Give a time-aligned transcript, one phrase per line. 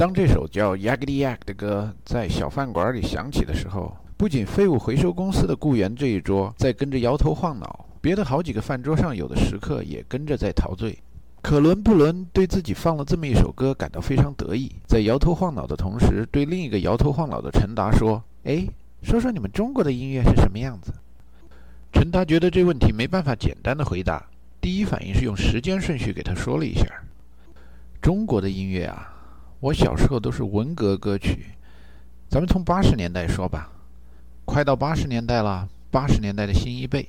[0.00, 10.98] 当这首叫《Yaggy Yak》的歌在小饭馆里响起的时候，不仅废物回收公司的雇员这一桌在跟着摇头晃脑，别的好几个饭桌上有的食客也跟着在陶醉。
[11.42, 18.66] 可伦布伦对自己放了这么一首歌感到非常得意，在摇头晃脑的同时，对另一个摇头晃脑的陈达说：“哎，
[19.02, 20.94] 说说你们中国的音乐是什么样子？”
[21.92, 24.24] 陈达觉得这问题没办法简单的回答，
[24.62, 26.86] 第一反应是用时间顺序给他说了一下。
[28.00, 29.14] 中国的音乐啊，
[29.60, 31.44] 我小时候都是文革歌曲，
[32.30, 33.70] 咱们从八十年代说吧，
[34.46, 37.06] 快到八十年代了，八十年代的新一辈，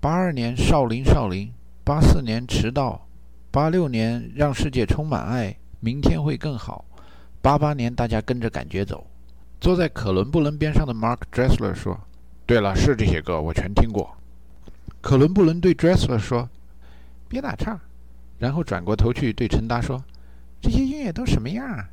[0.00, 1.52] 八二年少林少林，
[1.84, 3.06] 八四年迟到。
[3.50, 6.82] 八六年让世界充满爱，明天会更好。
[7.42, 9.06] 八八年大家跟着感觉走。
[9.60, 12.00] 坐在可伦布伦边上的 Mark Dressler 说
[12.46, 14.10] ：“对了，是这些歌，我全听过。”
[15.02, 16.48] 可伦布伦对 Dressler 说
[17.28, 17.78] ：“别打岔。”
[18.40, 20.02] 然后转过头去对陈达说
[20.62, 21.90] ：“这些音乐都什么样啊？”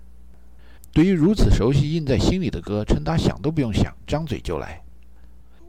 [0.93, 4.81] 对于如此熟悉、印在心里的歌，陈达想都不用想，张嘴就来。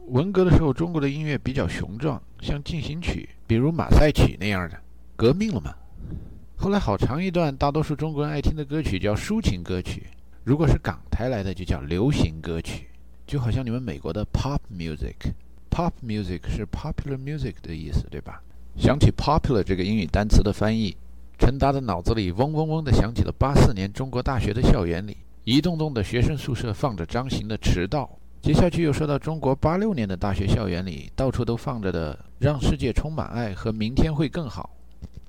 [0.07, 4.79] 文革的时候，中国的音乐比较雄壮，像进行曲，比如马赛曲那样的。
[5.15, 5.75] 革命了嘛？
[6.55, 10.07] 后来好长一段，大多数中国人爱听的歌曲叫抒情歌曲。
[10.43, 12.87] 如果是港台来的，就叫流行歌曲。
[13.27, 18.41] 就好像你们美国的 pop music，pop music 是 popular music 的意思，对吧？
[18.75, 20.97] 想起 popular 这个英语单词的翻译，
[21.41, 28.03] 陈达的脑子里嗡嗡嗡地响起了八四年中国大学的校园里，一栋栋的学生宿舍放着张行的《迟到》。
[28.45, 34.69] 接下去又说到中国八六年的大学校园里，到处都放着的《让世界充满爱》和《明天会更好》。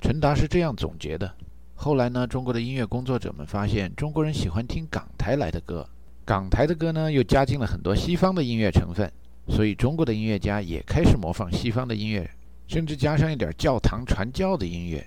[0.02, 1.32] 陈达是这样总结的。
[1.74, 5.88] 后来呢，中国的音乐工作者们发现，中国人喜欢听港台来的歌，
[6.26, 9.10] 港台的歌呢又加进了很多西方的音乐成分，
[9.48, 12.30] 所以中国的音乐家也开始模仿西方的音乐，
[12.68, 15.02] 甚至加上一点教堂传教的音乐。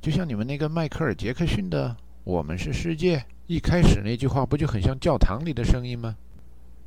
[0.00, 1.90] 就像你们那个迈克尔·杰克逊的
[2.24, 6.16] 《我们是世界》，一开始那句话不就很像教堂里的声音吗？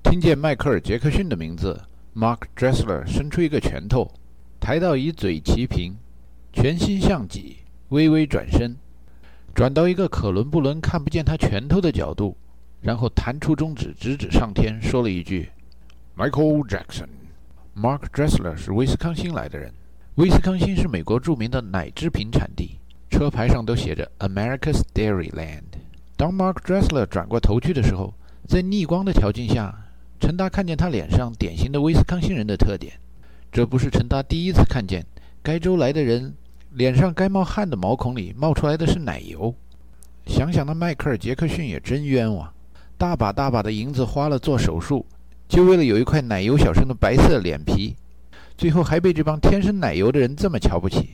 [0.02, 1.80] 听见迈克尔·杰克逊的名字
[2.16, 4.12] ，Mark Dressler 伸出一个拳头，
[4.60, 5.94] 抬到以嘴齐平。
[6.52, 7.58] 全心向己，
[7.90, 8.76] 微微转身，
[9.54, 12.36] 转到一个可伦布伦看不见他拳头的角度，
[12.82, 15.50] 然后弹出中指，直指上天，说了一句
[16.18, 17.10] ：“Michael Jackson。”
[17.76, 19.72] Mark Dressler 是威斯康星来的人，
[20.16, 22.80] 威斯康星是美国著名的奶制品产地，
[23.14, 25.62] 车牌上都写着 “America's Dairyland”。
[26.18, 28.12] 当 Mark Dressler 转过头去的时候，
[28.48, 29.72] 在逆光的条件下，
[30.20, 32.94] 陈达看见他脸上典型的威斯康星人的特点。
[33.52, 35.06] 这不是陈达第一次看见
[35.44, 36.34] 该州来的人。
[36.72, 39.54] 脸上该冒汗的毛孔里冒出来的是奶油。
[40.26, 42.52] 想想那迈克尔·杰克逊也真冤枉，
[42.98, 45.06] 大把大把的银子花了做手术，
[45.48, 47.96] 就为了有一块奶油小生的白色脸皮，
[48.58, 51.10] 最后还被这帮天生奶油的人这么瞧不起。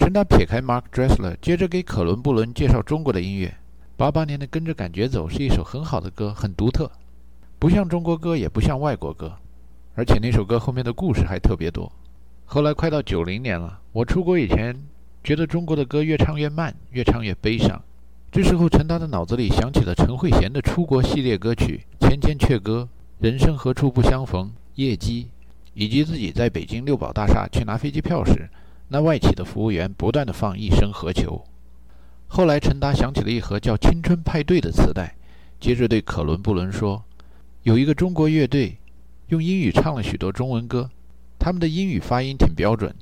[0.00, 3.54] 陈达撇开 Mark Dressler，接着给可伦布伦介绍中国的音乐。
[3.98, 6.90] 八八年的《跟着感觉走》是一首很好的歌，很独特，
[7.58, 9.36] 不像中国歌，也不像外国歌，
[9.94, 11.92] 而且那首歌后面的故事还特别多。
[12.46, 14.74] 后来快到九零年了，我出国以前
[15.22, 17.78] 觉得中国的歌越唱越慢，越唱越悲伤。
[18.32, 22.88] 这时候陈达的脑子里想起了陈慧娴的出国系列歌曲《千千阙歌》
[23.24, 24.46] 《人生何处不相逢》
[24.76, 25.24] 《夜机》，
[25.74, 28.48] 以及自己在北京六堡大厦去拿飞机票时，
[28.92, 31.36] 那外企的服务员不断地放《一生何求》。
[32.26, 35.14] 后来陈达想起了一盒叫《青春派对》的磁带，
[35.60, 37.04] 接着对可伦布伦说
[37.62, 38.76] ：“有一个中国乐队，
[39.28, 40.90] 用英语唱了许多中文歌。”
[41.38, 42.92] 他们的英语发音挺标准，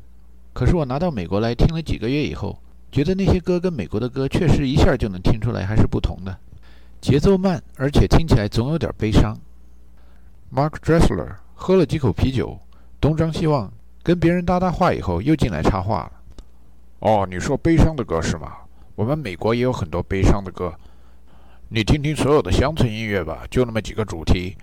[0.52, 2.60] 可是我拿到美国来听了几个月以后，
[2.92, 6.38] 觉得那些歌跟美国的歌确实一下就能听出来还是不同的，
[7.00, 9.36] 节奏慢，而且听起来总有点悲伤。
[10.54, 12.58] Mark Dressler 喝了几口啤酒，
[13.00, 13.72] 东张西望，
[14.08, 16.12] 跟别人搭搭话以后，又进来插话了。
[17.00, 18.54] 哦，你说悲伤的歌是吗？
[18.94, 20.72] 我们美国也有很多悲伤的歌，
[21.68, 24.56] 你听听所有的乡村音乐吧，就那么几个主题：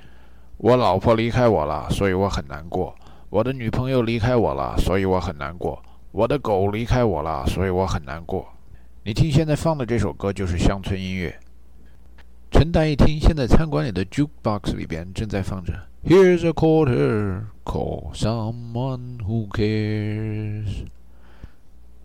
[0.58, 2.96] 我老婆离开我了，所以我很难过。
[3.30, 5.80] 我的女朋友离开我了，所以我很难过。
[6.12, 8.48] 我的狗离开我了，所以我很难过。
[9.04, 11.40] 你听，现在放的这首歌就是乡村音乐。
[12.65, 15.73] 陈达一听，现在餐馆里的 jukebox 里边正在放着
[16.05, 20.87] Here's a quarter, call someone who cares。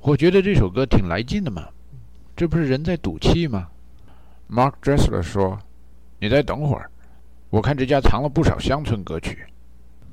[0.02, 1.70] 我觉得这首歌挺来劲的嘛，
[2.36, 3.70] 这不是人在赌气吗？
[4.50, 6.90] Mark Dressler 说：“你再等会儿，
[7.50, 9.46] 我看这家藏了不少乡村歌曲。”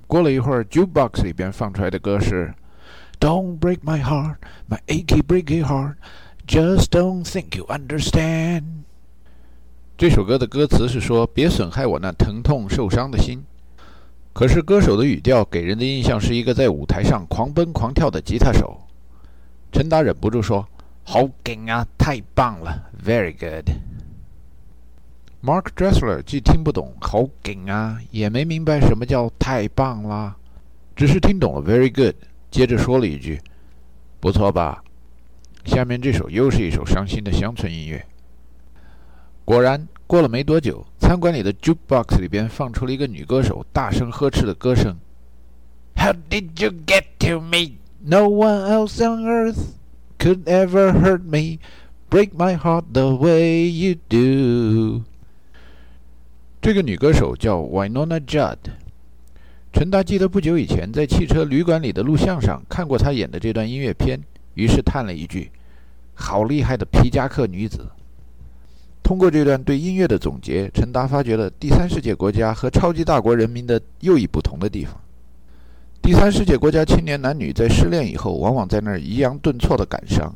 [0.07, 2.55] 过了一会儿，jukebox 里边放出来的歌是
[3.21, 4.37] "Don't break my heart,
[4.69, 5.97] my achy breaky heart,
[6.47, 8.85] just don't think you understand."
[9.98, 13.44] 这首歌的歌词是说别损害我那疼痛受伤的心。
[14.32, 18.80] 可是歌手的语调给人的印象是一个在舞台上狂奔狂跳的吉他手。
[19.72, 20.64] 陈达忍不住说
[21.04, 23.72] ：“好劲啊，太棒了，very good。”
[25.44, 30.36] Mark Dressler 既听不懂“好劲啊”，也没明白什么叫“太棒啦”，
[30.96, 32.14] 只是听懂了 “very good”，
[32.52, 33.42] 接着说了一句
[34.22, 34.84] ：“不错吧？”
[35.66, 38.06] 下面这首又是一首伤心的乡村音乐。
[39.48, 44.94] 果然，过了没多久，餐馆里的 jukebox 里边放出了一个女歌手大声呵斥的歌声
[45.96, 47.78] ：“How did you get to me?
[48.04, 49.76] No one else on earth
[50.20, 51.60] could ever hurt me,
[52.10, 55.06] break my heart the way you do.”
[56.62, 58.58] 这个女歌手叫 Winona Judd。
[59.72, 64.20] 陈达记得不久以前在汽车旅馆里的录像上看过她演的这段音乐片，
[64.56, 65.50] 于是叹了一句
[66.14, 67.88] ：“好厉害的皮夹克女子！”
[69.08, 74.94] 通过这段对音乐的总结，陈达发掘了第三世界国家和超级大国人民的又一不同的地方。
[76.02, 80.30] 第三世界国家青年男女在失恋以后，往往在那儿抑扬顿挫的感伤；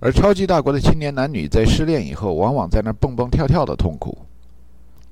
[0.00, 4.18] 而超级大国的青年男女在失恋以后，往往在那儿蹦蹦跳跳的痛苦。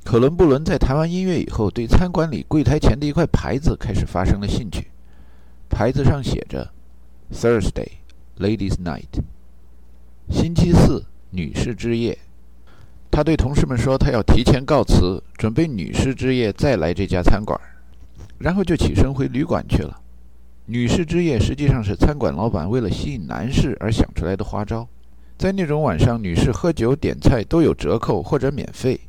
[0.05, 4.87] 可伦布伦在弹完音乐以后，对餐馆里柜台前的一块牌子开始发生了兴趣。
[5.71, 6.71] 牌子上写着
[7.33, 7.89] ：“Thursday,
[8.39, 9.23] Ladies' Night。”
[10.29, 12.19] 星期四，女士之夜。
[13.11, 17.59] 他对同事们说：“他要提前告辞，准备女士之夜再来这家餐馆。”
[18.39, 20.01] 然后就起身回旅馆去了。
[20.67, 24.87] 女士之夜实际上是餐馆老板为了吸引男士而想出来的花招。
[25.37, 29.01] 在那种晚上，女士喝酒点菜都有折扣或者免费。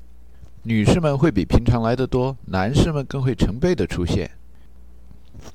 [0.63, 4.29] 女士们会比平常来得多，男士们更会成倍的出现。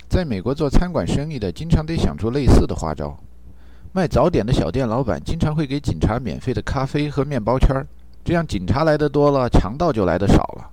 [0.08, 3.18] 在美国做餐馆生意的，经常得想出类似的花招。
[3.92, 7.86] 卖早点的小店老板经常会给警察免费的咖啡和面包圈儿，
[8.24, 10.70] 这样警察来的多了，强盗就来的少了。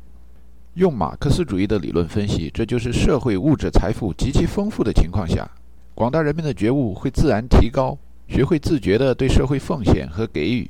[0.75, 5.45] 用马克思主义的理论分析，这就是社会物质财富极其丰富的情况下，
[5.93, 7.97] 广大人民的觉悟会自然提高，
[8.29, 10.69] 学会自觉地对社会奉献和给予。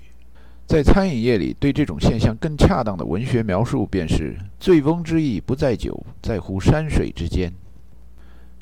[0.65, 7.53] 在餐饮业里，对这种现象更恰当的文学描述便是“醉翁之意不在酒，在乎山水之间”。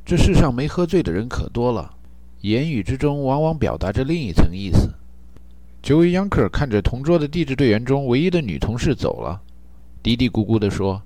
[0.04, 1.94] 这世上没喝醉的人可多了，
[2.42, 4.90] 言语之中往往表达着另一层意思。
[5.90, 9.42] 这位 Yunker 看着同桌的地质队员中唯一的女同事走了，
[10.04, 11.02] 嘀嘀咕咕地说：“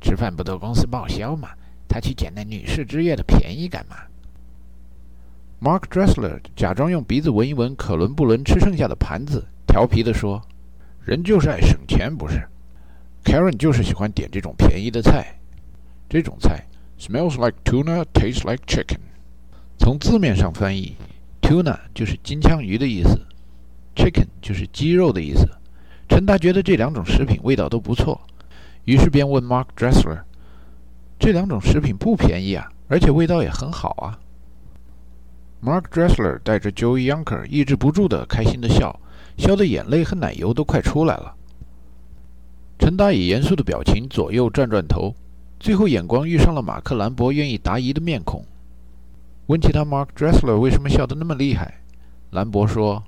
[0.00, 1.48] 吃饭不都公司报销吗？
[1.88, 3.96] 他去捡那女士之夜的便宜干嘛
[5.60, 9.44] ？”Mark Dressler 假装用鼻子闻一闻可伦布伦吃剩下的盘子。
[9.66, 10.40] 调皮地说
[11.04, 12.40] ：“人就是爱省钱，不是
[13.24, 15.36] ？Karen 就是喜欢点这种便宜的菜。
[16.08, 16.64] 这种菜
[17.00, 19.00] smells like tuna, tastes like chicken。
[19.76, 20.94] 从字面上翻译
[21.42, 23.20] ，tuna 就是金枪鱼的意思
[23.94, 25.48] ，chicken 就是鸡肉的意思。
[26.08, 28.20] 陈达觉得这两种食品味道都不错，
[28.84, 30.22] 于是便问 Mark Dressler：
[31.18, 34.18] 这两种食品不便宜啊，而且味道也很好啊。
[35.62, 39.00] ”Mark Dressler 带着 Joey Yunker 抑制不住的开心的笑。
[39.36, 41.34] 笑的眼泪和奶油都快出来了。
[42.78, 45.12] 陈达以严肃的表情左右转转头，
[45.58, 48.44] 最后眼光遇上了马克·兰博愿意答疑的面孔，
[49.46, 51.80] 问起他 Mark Dressler 为什么笑得那么厉害。
[52.30, 53.02] 兰博说：“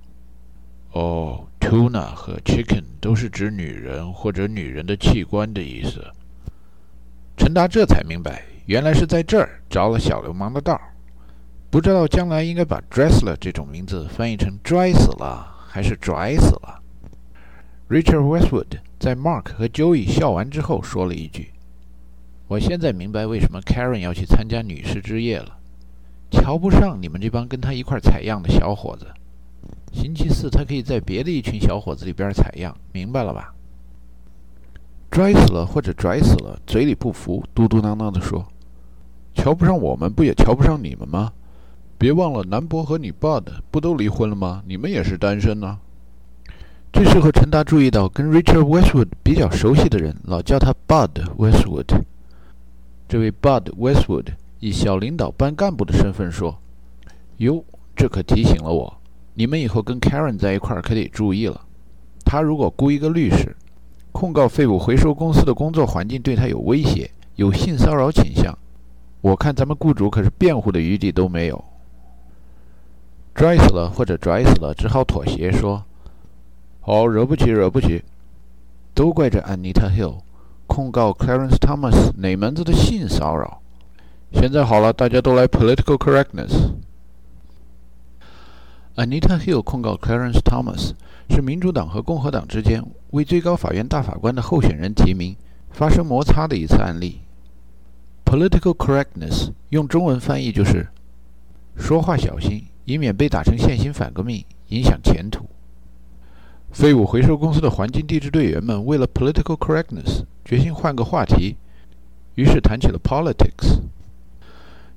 [0.97, 6.03] 哦，tuna 和 chicken 都是指女人或者女人的器官的意思。”
[7.37, 10.81] 陈达这才明白，原来是在这儿着了小流氓的道，
[11.69, 15.53] 不知道将来应该把 Dressler 这种名字翻译成拽死了。
[15.69, 16.81] 还是拽死了。
[17.91, 21.51] Richard Westwood 在 Mark 和 Joey 笑完之后说了一句
[22.49, 25.59] ：“我现在明白为什么 Karen 要去参加女士之夜了。
[26.31, 29.07] 瞧不上你们这帮跟他一块采样的小伙子。
[29.93, 33.53] 星期四他可以在别的一群小伙子里边采样，明白了吧？”
[35.11, 38.47] 拽死了或者拽死了，嘴里不服，嘟嘟囔囔地说
[39.35, 41.33] ：“瞧不上我们，不也瞧不上你们吗？”
[41.99, 44.63] 别忘了，南博和你 Bud 不都离婚了吗？
[44.67, 45.79] 你们也是单身呢。
[46.93, 52.03] 这时候，陈达注意到跟 Richard Westwood 比较熟悉的人，老叫他 Bud Westwood。
[53.09, 54.27] 这位 Bud Westwood
[54.61, 56.59] 以小领导班干部的身份说
[57.39, 57.65] ：“哟，
[57.95, 58.99] 这可提醒了我，
[59.39, 61.61] 你们以后跟 Karen 在一块儿可得注意了。
[62.25, 63.55] 他如果雇一个律师，
[64.11, 68.57] 控告废物回收公司的工作环境对他有威胁，有性骚扰倾向，
[69.21, 71.63] 我看咱们雇主可是辩护的余地都没有。”
[73.37, 75.85] 拽死了或者拽死了，只好妥协说
[76.81, 78.03] ：“好，惹不起，惹不起。”
[78.95, 80.21] 都怪这 Anita Hill
[80.67, 83.61] 控告 Clarence Thomas 哪门子的性骚扰。
[84.33, 86.66] 现在好了，大家都来 political correctness。
[88.97, 90.93] Anita Hill 控告 Clarence Thomas
[91.31, 95.37] 是民主党和共和党之间为最高法院大法官的候选人提名
[95.71, 97.21] 发生摩擦的一次案例。
[98.25, 100.89] Political correctness 用中文翻译就是
[101.77, 102.65] 说话小心。
[102.87, 105.45] 以免被打成现行反革命，影响前途。
[106.71, 111.57] 废物回收公司的环境地质队员们为了 political correctness，决心换个话题，
[112.37, 113.81] 于是谈起了 politics。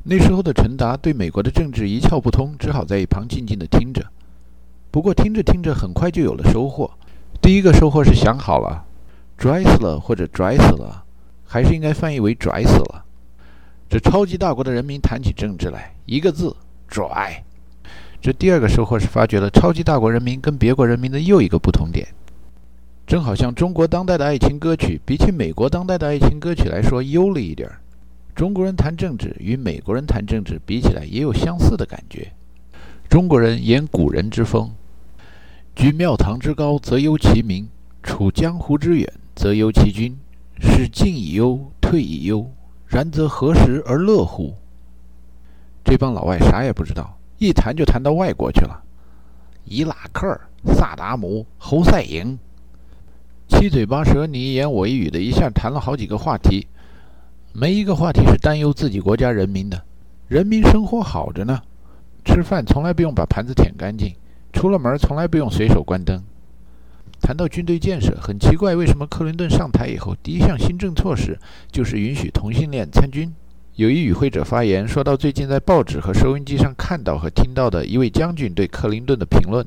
[0.04, 4.06] 那时候的陈达对美国的政治一窍不通，只好在一旁静静地听着。
[4.92, 6.90] 不过听着听着，很快就有了收获。
[7.42, 8.86] 第一个收获是想好了，
[9.38, 11.04] 拽死了或者拽死了，
[11.46, 13.06] 还是应该翻译为拽死了。
[13.90, 16.56] 这超级大国的人民谈起政治来，一个字
[16.88, 17.44] 拽。
[18.22, 22.08] 这第二个收获是发觉了超级大国人民跟别国人民的又一个不同点，
[23.06, 27.80] 正好像中国当代的爱情歌曲比起美国当代的爱情歌曲来说优了一点儿。
[28.40, 32.32] 中国人谈政治与美国人谈政治比起来也有相似的感觉。
[33.10, 34.72] 中国人沿古人之风，
[35.76, 37.68] 居庙堂之高则忧其民，
[38.02, 40.18] 处江湖之远则忧其君。
[40.58, 42.50] 是进以忧，退以忧，
[42.88, 44.54] 然则何时而乐乎？
[45.84, 47.20] 这帮老外啥也不知道。
[47.40, 48.82] 一谈就谈到外国去了，
[49.66, 50.26] 伊拉克、
[50.64, 52.40] 萨达姆、侯赛因，
[53.50, 56.68] 七嘴八舌，你一言我一语的，一下谈了好几个话题，
[57.54, 59.82] 没一个话题是担忧自己国家人民的。
[60.28, 61.60] 人民生活好着呢，
[62.24, 64.14] 吃饭从来不用把盘子舔干净，
[64.54, 66.24] 出了门从来不用随手关灯。
[67.22, 71.38] 谈到军队建设，很奇怪，为什么克林顿上台以后第一项新政措施
[71.72, 73.34] 就是允许同性恋参军？
[73.76, 79.66] 有一与会者发言，说到最近在报纸和收音机上看到和听到的一位将军对克林顿的评论。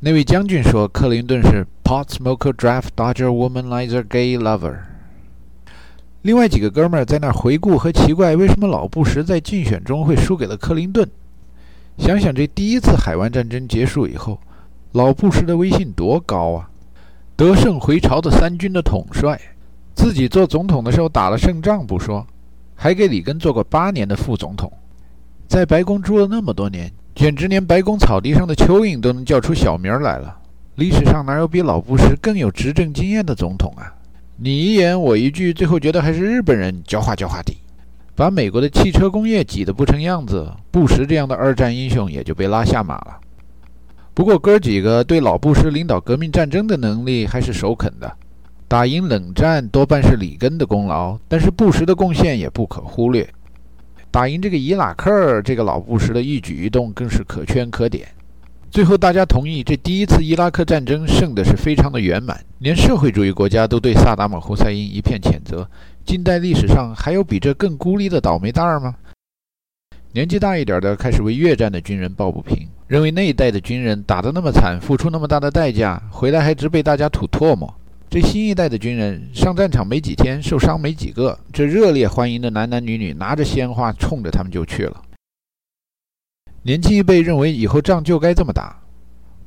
[0.00, 4.76] 那位将军说，克林顿是 pot smoker, draft dodger, womanizer, gay lover。
[6.24, 11.06] 另外几个哥们儿在那儿回顾和奇怪，为什么老布什在竞选中会输给了克林顿？
[11.98, 14.40] 想想这第一次海湾战争结束以后，
[14.92, 16.70] 老布什的威信多高啊！
[17.36, 19.38] 得胜回朝的三军的统帅，
[19.94, 22.26] 自己做总统的时候打了胜仗不说。
[22.74, 24.72] 还给里根做过八年的副总统，
[25.46, 30.34] 在白宫住了那么多年，简直连白宫草地上的蚯蚓都能叫出小名来了。
[30.76, 33.92] 历史上哪有比老布什更有执政经验的总统啊？
[34.36, 37.56] 你一言我一句，最后觉得还是日本人教化教化的，
[38.16, 40.50] 把美国的汽车工业挤得不成样子。
[40.72, 43.20] 布什这样的二战英雄也就被拉下马了。
[44.12, 48.12] 不过哥几个对老布什领导革命战争的能力还是首肯的。
[48.66, 53.28] 打赢冷战多半是里根的功劳，但是布什的贡献也不可忽略。
[54.10, 58.08] 打赢这个伊拉克，这个老布什的一举一动更是可圈可点。
[58.74, 65.64] 最后大家同意，这第一次伊拉克战争胜的是非常的圆满，连社会主义国家都对萨达姆·侯赛因一片谴责。
[66.04, 68.96] 近代历史上还有比这更孤立的倒霉蛋儿吗？
[70.10, 77.72] 年纪大一点的开始为越战的军人抱不平，认为那一代的军人打得那么惨，付出那么大的代价，回来还直被大家吐唾沫。
[78.10, 81.38] 这新一代的军人上战场没几天，受伤没几个。
[81.52, 85.00] 这热烈欢迎的男男女女拿着鲜花冲着他们就去了。
[86.66, 88.74] 年轻一辈认为以后仗就该这么打。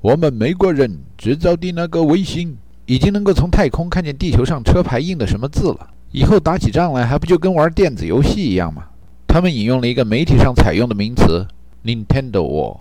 [0.01, 2.55] 我们美国人制造的那个卫星
[2.85, 8.83] 已经能够从太空看见地球上车牌印的什么字了，以后打起仗来还不就跟玩电子游戏一样吗？
[9.25, 11.47] 他们引用了一个媒体上采用的名词
[11.83, 12.77] ：Nintendo War。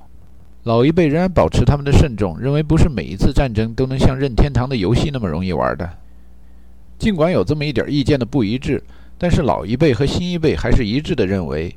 [0.64, 5.88] 老一辈仍然保持他们的慎重，认为不是每一次战争都能像任天堂的游戏那么容易玩的。
[6.99, 8.85] 尽管有这么一点意见的不一致，
[9.16, 11.75] 但是老一辈和新一辈还是一致的认为：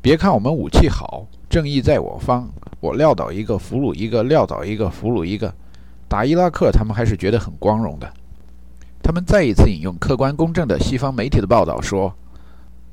[0.00, 2.48] 别看我们武器好，正义在我方，
[2.80, 5.54] 我撂倒一个俘虏一个，撂倒一个俘虏一个。
[6.08, 8.10] 打伊拉克，他们还是觉得很光荣的。
[9.02, 12.10] 他们再一次引用客观公正的西方媒体的报道说：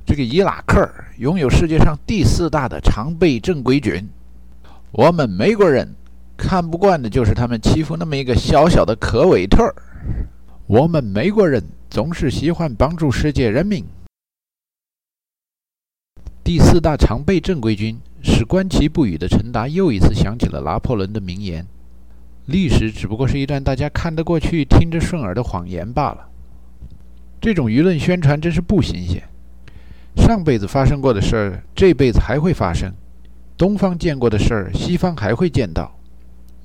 [0.06, 0.86] 这个伊拉克
[1.20, 4.06] 拥有世界上第四大的常备正规军。
[4.92, 5.96] 我们美国人
[6.36, 9.74] 看不惯的就是他们欺负那么一个小小的科威特。
[10.68, 13.86] 我们美国人总是喜欢帮助世界人民。
[16.44, 21.66] 第四大常备正规军使观其不语的陈达又一次想起了拿破仑的名言
[22.48, 26.28] ：“历史只不过是一段大家看得过去、听着顺耳的谎言罢了。”
[27.42, 29.24] 这种舆论宣传真是不新鲜。
[30.18, 32.92] 上辈子发生过的事儿，这辈子还会发生。
[33.58, 35.96] 东方见过的事儿，西方还会见到；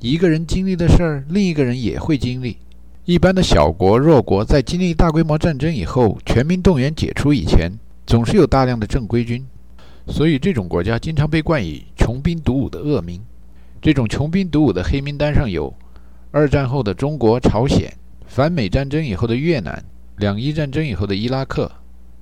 [0.01, 2.57] 一个人经历的事儿，另一个人也会经历。
[3.05, 7.71] 一般的小国、弱国在经历大规模战争以后，全民动员解除以前，
[8.07, 9.45] 总是有大量的正规军，
[10.07, 13.21] 所以这种国家经常被冠以“穷兵黩武”的恶名。
[13.81, 15.75] 这种穷兵黩武的黑名单上有
[16.31, 17.93] 二战后的中国、朝鲜，
[18.27, 19.85] 反美战争以后的越南，
[20.17, 21.71] 两伊战争以后的伊拉克。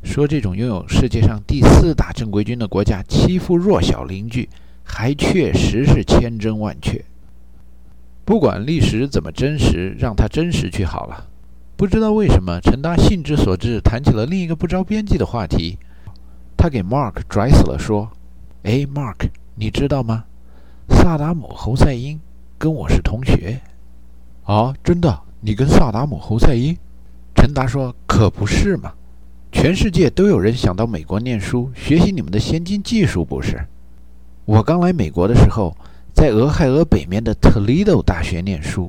[0.03, 4.49] 说这种拥有世界上第四大正规军的国家欺负弱小邻居，
[4.83, 7.05] 还确实是千真万确。
[8.25, 11.29] 不管历史怎么真实，让它真实去好了。
[11.77, 15.79] 不知道为什么，陈达兴之所至，谈起了另一个不着边际的话题。
[16.63, 18.09] 他给 Mark 拽死了，说
[18.63, 20.23] ：“哎，Mark，你知道吗？
[20.91, 22.21] 萨达姆侯赛因
[22.57, 23.61] 跟我是同学。”
[24.47, 25.19] 啊，真的？
[25.41, 26.79] 你跟萨达姆侯赛因？
[27.35, 28.93] 陈达说：“可不是嘛，
[29.51, 33.61] 全世界都有人想到美国念书，学习你们的先进技术，不是？
[34.45, 35.77] 我刚来美国的时候，
[36.15, 38.89] 在俄亥俄北面的特利多大学念书。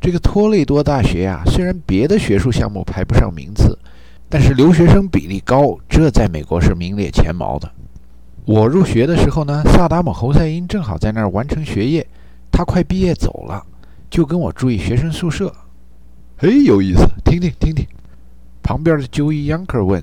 [0.00, 3.78] 这个托雷多大学呀，虽然别的学术项目排不上名次，
[4.36, 7.70] 但是留学生比例高，这在美国是名列前茅的。
[8.44, 12.04] 我入学的时候呢，萨达姆侯赛因正好在那儿完成学业，
[12.50, 13.64] 他快毕业走了，
[14.10, 15.54] 就跟我住一学生宿舍。
[16.36, 17.86] 嘿，有意思，听听听听。
[18.60, 20.02] 旁边的 Joey Younker 问：“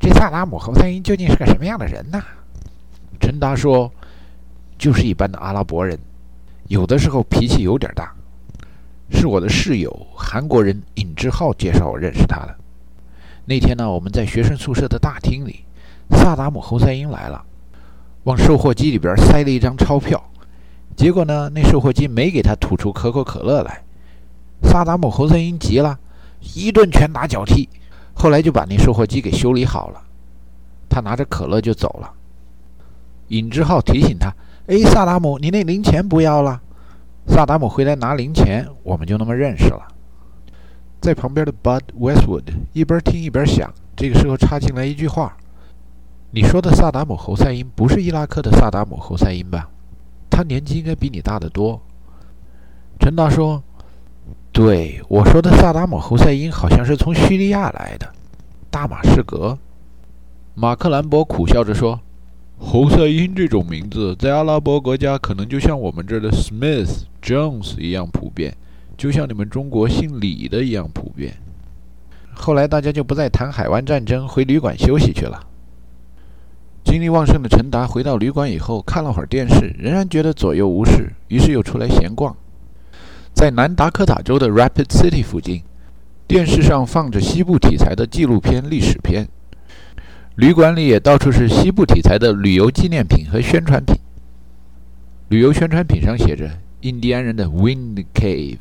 [0.00, 2.20] 这萨达姆侯赛因究竟是个什么样的人呢？”
[3.22, 3.88] 陈达说
[4.76, 5.96] ：“就是一般的阿拉伯人，
[6.66, 8.12] 有的时候脾气有点大。
[9.12, 12.56] 是我的室友韩国人尹志浩介绍我认识他的。
[13.48, 15.64] 那天呢，我们在学生宿舍的大厅里。”
[16.12, 17.42] 萨达姆侯赛因来了，
[18.24, 20.22] 往售货机里边塞了一张钞票，
[20.94, 23.82] 结果呢，那售货机没给他吐出可口可乐来。
[24.62, 25.98] 萨达姆侯赛因急了，
[26.54, 27.68] 一顿拳打脚踢，
[28.14, 30.02] 后来就把那售货机给修理好了。
[30.90, 32.10] 他拿着可乐就走了。
[33.28, 34.30] 尹志浩提醒他
[34.68, 36.60] ：“哎，萨达姆，你那零钱不要了。”
[37.28, 39.86] 萨达姆回来拿零钱，我们就那么认识了。
[41.00, 45.36] 在旁边的 Bud Westwood 一边听一边想，这个时候插进来一句话。
[46.30, 49.70] 你说的萨达姆侯赛因不是伊拉克的萨达姆侯赛因吧？
[50.28, 51.80] 他年纪应该比你大得多。
[53.00, 53.62] 陈达说
[54.52, 58.12] ：“对，我说的萨达姆侯赛因好像是从叙利亚来的，
[58.70, 59.56] 大马士革。”
[60.54, 61.98] 马克兰博苦笑着说
[62.58, 68.54] ：“侯赛因这种名字在阿拉伯国家可能就像我们这儿的 Smith、Jones 一样普遍，
[68.98, 71.32] 就像你们中国姓李的一样普遍。”
[72.36, 75.46] 后来大家就不再谈海湾战争，回旅馆休息去了。
[76.84, 82.34] 精力旺盛的陈达回到旅馆以后，看了会儿电视，仍然觉得左右无事，于是又出来闲逛。
[83.34, 85.62] 在南达科塔州的 Rapid City 附近，
[86.26, 89.28] 电视上放着西部题材的纪录片历史片，
[90.36, 93.96] 旅馆里也到处是西部题材的旅游纪念品和宣传品。
[95.28, 96.48] 旅游宣传品上写着
[96.82, 98.56] “印第安人的 Wind Cave”，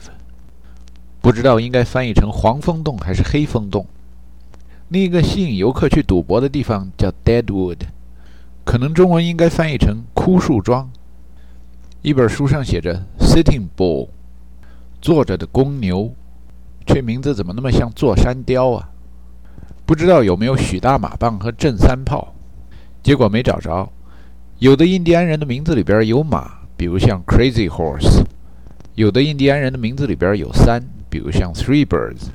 [1.27, 3.85] 不知道应该翻译成“黄蜂洞”还是“黑蜂洞”。
[4.87, 7.79] 另一个吸引游客去赌博的地方叫 Deadwood。
[8.63, 10.89] 可能中文应该翻译成“枯树桩”。
[12.01, 14.07] 一本书上写着 “Sitting Bull”，
[15.01, 16.13] 坐着的公牛，
[16.85, 18.89] 这名字怎么那么像座山雕啊？
[19.85, 22.33] 不知道有没有许大马棒和震三炮？
[23.03, 23.91] 结果没找着。
[24.59, 28.23] 有的印第安人的名字里边有马，比如像 Crazy Horse；
[28.95, 30.81] 有的印第安人的名字里边有山，
[31.17, 32.27] 比如像 Three Birds。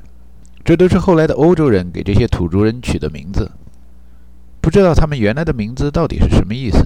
[0.64, 3.48] 这都是后来的欧洲人给这些土著人取的名字。
[4.60, 6.84] 不知道他们原来的名字到底是什么意思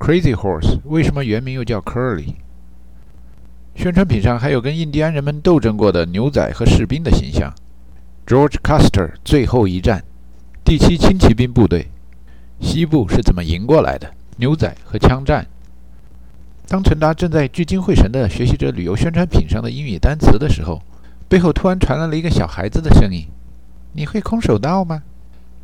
[0.00, 2.34] ？Crazy Horse 为什么原名又叫 Curly？
[3.76, 7.54] 宣传品上还有跟印第安人们斗争过的牛仔和士兵的形象。
[8.26, 10.02] George Custer 最后一战，
[10.64, 11.86] 第七轻骑兵部队，
[12.60, 14.10] 西部是怎么赢过来的？
[14.38, 15.46] 牛仔和枪战。
[16.66, 20.82] 当陈达正在聚精会神地学习着旅游宣传品上的英语单词的时候，
[21.34, 23.26] 背后突然传来了一个小孩子的声音
[23.92, 25.02] ：“你会空手道吗？”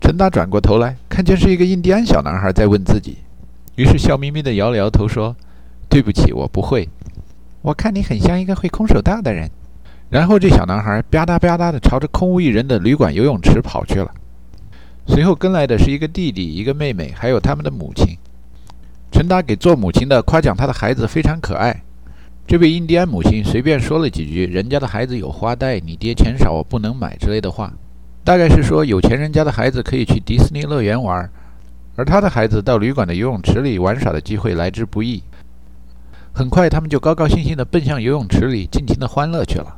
[0.03, 3.19] 陈达转过头来，看见是一个印第安小男孩在问自己，
[3.77, 5.37] 于是笑眯眯地摇了摇头说
[5.89, 6.89] ：“对不起，我不会。”
[7.63, 9.49] 我看你很像一个会空手道的人。
[10.09, 14.13] 然后这小男孩吧嗒吧嗒地朝着空无一人的旅馆游泳池跑去了。
[15.07, 18.19] 随后跟来的是一个弟弟、一个妹妹，还有他们的母亲。
[19.13, 21.81] 陈达给做母亲的夸奖他的孩子非常可爱。
[22.51, 27.73] 这位印第安母亲随便说了几句：“人家的孩子有花戴，你爹钱少，我不能买”之类的话。
[28.25, 31.31] 大概是说，有钱人家的孩子可以去迪士尼乐园玩，
[31.95, 35.23] 而他的孩子到旅馆的游泳池里玩耍的机会来之不易。
[36.33, 39.77] 很快，他们就高高兴兴地奔向游泳池里，尽情的欢乐去了。